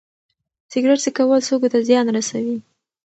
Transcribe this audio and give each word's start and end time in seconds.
سګرټ 0.71 0.99
څکول 1.05 1.41
سږو 1.47 1.67
ته 1.73 1.79
زیان 1.87 2.05
رسوي. 2.15 2.57